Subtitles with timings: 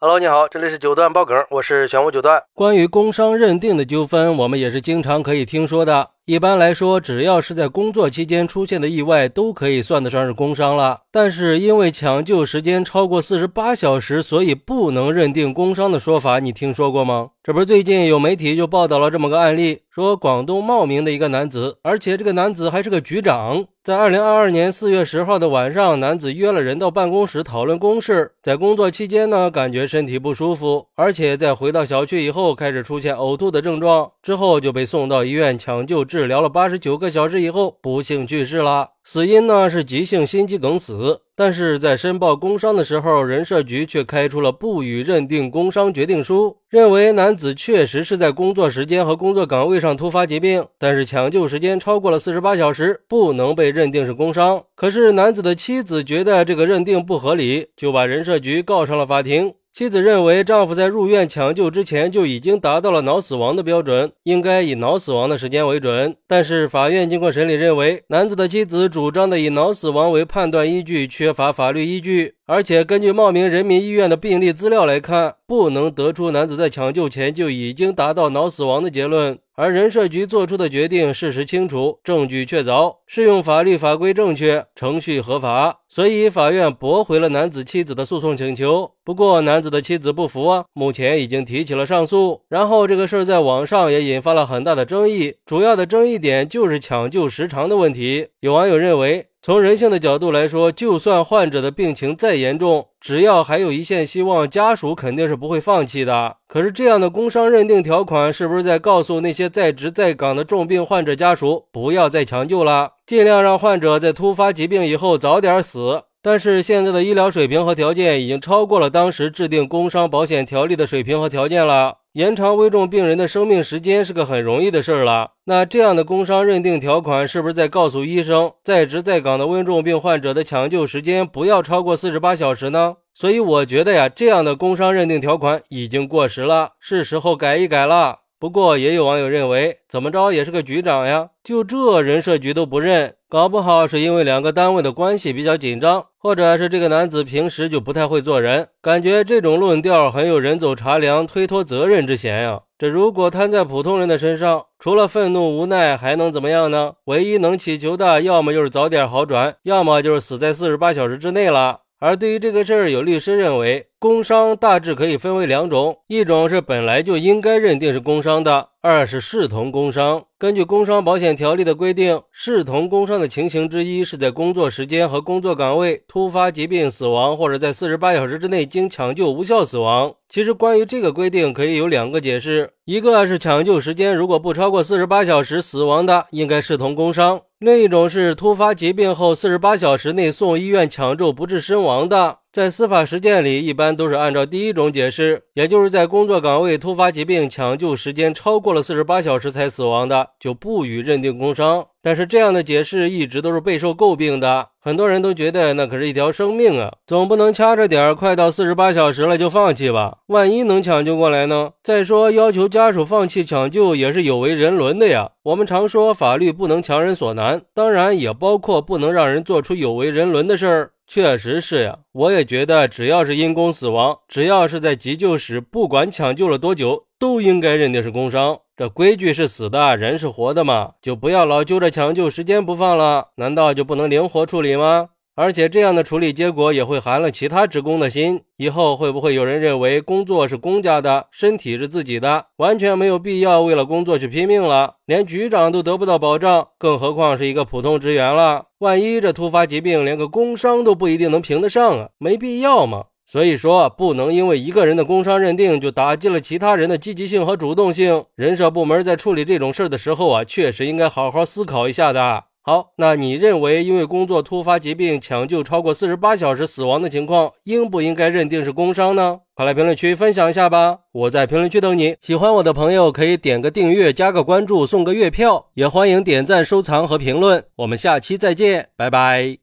[0.00, 2.44] Hello，你好，这里是九段爆梗，我是玄武九段。
[2.54, 6.10] 关于工伤认定的纠纷，我们也是经常可以听说的。
[6.28, 10.98] 一般来说，只要是在工作期间出现的意外，都可以算得上是工伤了。
[11.10, 17.30] 但是因为抢救时间超过四十八小时，所以不能认定工伤的说法，你听说过吗？
[17.42, 36.17] 这不是最近有媒体就报道了这么个案例，说广东茂名的一个男子，而且这个男子还是个局长，在二零二二年四月十号的晚上，男子约了人到办公室讨论公事，在工作期间呢，感觉身体不舒服，而且在回到小区以后开始出现呕吐的症状，之后就被送到医院抢救治。
[36.18, 38.88] 治疗了八十九个小时以后，不幸去世了。
[39.04, 41.20] 死因呢是急性心肌梗死。
[41.36, 54.64] 但是在申报工伤的时候，人社局却开出了不予认定工伤决定书，认为男子确实是在工作时间和工作岗位上突发疾病，但是抢救时间超过了四十八小时，不能被认定是工伤。
[54.74, 59.54] 可是男子的妻子觉得这个认定不合理，就把人社局告上了法庭。
[59.70, 66.16] 妻子认为，丈夫在入院抢救之前就已经达到了脑死亡的标准，应该以脑死亡的时间为准。
[66.26, 79.38] 但是，法院经过审理认为，男子的妻子主张的以脑死亡为判断依据缺乏法律依据，而且根据茂名人民医院的病历资料来看，不能得出男子在抢救前就已经达到脑死亡的结论。
[79.60, 88.92] 而人社局做出的决定事实清楚，证据确凿，适用法律法规正确，程序合法，所以法院驳回了男子妻子的诉讼请求。
[89.02, 92.42] 不过男子的妻子不服啊，目前已经提起了上诉。
[92.48, 98.28] 然后这个事儿在网上也引发了很大的争议，主要的争议点就是抢救时长的问题。
[98.38, 99.26] 有网友认为。
[99.48, 106.36] 从人性的角度来说，就算患者的病情再严重，只要还有一线希望，家属肯定是不会放弃的。
[106.46, 116.02] 可是，这样的工伤认定条款是不是在告诉那些在职在岗的重病患者家属，不要再抢救了，尽量让患者在突发疾病以后早点死？
[116.30, 122.00] 但是现在的医疗水平和条件已经超过了当时制定工伤保险条例的水平和条件了。
[122.12, 125.30] 延长危重病人的生命时间是个很容易的事儿了。
[125.46, 132.96] 那这样的工伤认定条款是不是在告诉医生，在职在岗的危重病患者的抢救时间不要超过四十八小时呢？
[133.14, 138.18] 所以我觉得呀，这样的工伤认定条款已经过时了，是时候改一改了。
[138.40, 148.68] 不过也有网友认为，怎么着也是个局长呀，就这人社局都不认，搞不好是因为两个单位的关系比较紧张，或者是这个男子平时就不太会做人。
[148.80, 152.60] 感觉这种论调很有人走茶凉、推脱责任之嫌呀。
[152.78, 156.92] 这如果摊在普通人的身上，除了愤怒无奈，还能怎么样呢？
[157.06, 161.80] 唯一能祈求的，要么就是早点好转，要么就是死在四十八小时之内了。
[162.00, 168.68] 而对于这个事儿，有律师认为，工伤大致可以分为两种，一种是本来就应该认定是工伤的。
[168.80, 170.24] 二是视同工伤。
[170.38, 180.14] 根据工伤保险条例的规定，视同工伤的情形之一是在工作时间和工作岗位突发疾病死亡，或者在四十八小时之内经抢救无效死亡。
[180.28, 192.38] 其实关于这个规定，可以有两个解释：一个是抢救时间如果不超过四十八小时死亡的，应该视同工伤；另一种是突发疾病后四十八小时内送医院抢救不治身亡的。
[192.52, 201.84] 在司法实践里，一般都是按照第一种解释，也就是在工作岗位突发疾病抢救时间超过了四十八小时才死亡的，就不予认定工伤。
[202.00, 210.20] 但是这样的解释一直都是备受诟病的，很多人都觉得那可是一条生命啊，总不能掐着点儿，快到四十八小时了就放弃吧？
[210.28, 211.72] 万一能抢救过来呢？
[211.82, 215.32] 再说要求家属放弃抢救也是有违人伦的呀。
[215.42, 220.92] 我们常说法律不能强人所难，当然也包括不能让人做出有违人伦的事儿。
[221.06, 228.60] 确实是呀，我也觉得，只要是因公死亡，只要是在急救室，不管抢救了多久，都应该认定是工伤。
[228.78, 233.30] 这规矩是死的，人是活的嘛，就不要老揪着抢救时间不放了。
[233.34, 235.08] 难道就不能灵活处理吗？
[235.34, 238.42] 而且这样的处理结果也会寒了其他职工的心。
[238.56, 244.94] 以后会不会有人认为工作是公家的，身体是自己的，完全没有必要为了工作去拼命了？
[245.06, 248.66] 连局长都得不到保障，更何况是一个普通职员了？
[248.78, 253.06] 万一这突发疾病连个工伤都不一定能评得上啊，没必要嘛。
[253.30, 258.24] 所以说，不能因为一个人的工伤认定就打击了其他人的积极性和主动性。
[258.34, 262.44] 人社部门在处理这种事儿的时候啊，确实应该好好思考一下的。
[262.62, 269.40] 好，那你认为因为工作突发疾病抢救超过四十八小时死亡的情况，应不应该认定是工伤呢？
[269.54, 271.00] 快来评论区分享一下吧！
[271.12, 272.16] 我在评论区等你。
[272.20, 277.64] 喜欢我的朋友可以点个订阅、加个关注、送个月票，也欢迎点赞、收藏和评论。
[277.76, 279.58] 我们下期再见，拜拜。